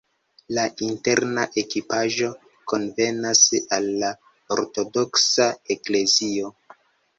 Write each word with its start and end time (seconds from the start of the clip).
La 0.57 0.61
interna 0.85 1.43
ekipaĵo 1.63 2.31
konvenas 2.73 3.43
al 3.79 3.91
la 4.05 4.11
ortodoksa 4.59 5.49
eklezio. 5.79 6.53